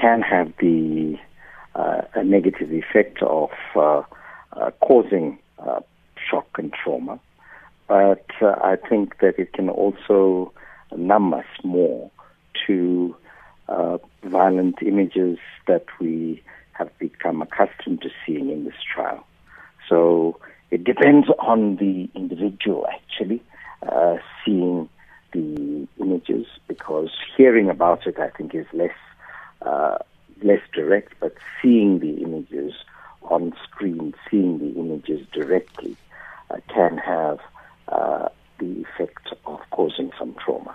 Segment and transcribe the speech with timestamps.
[0.00, 1.18] can have the
[1.74, 4.02] uh, a negative effect of uh,
[4.52, 5.80] uh, causing uh,
[6.28, 7.20] shock and trauma.
[7.86, 10.52] But uh, I think that it can also
[10.96, 12.10] numb us more
[12.66, 13.16] to
[13.68, 16.42] uh, violent images that we
[16.72, 19.24] have become accustomed to seeing in this trial.
[19.88, 20.40] So
[20.70, 23.42] it depends on the individual actually
[24.44, 24.88] seeing
[25.32, 28.90] the images because hearing about it, I think, is less
[29.62, 29.98] uh,
[30.42, 32.72] less direct, but seeing the images
[33.22, 35.96] on screen, seeing the images directly,
[36.50, 37.38] uh, can have
[37.88, 38.28] uh,
[38.58, 40.68] the effect of causing some trauma.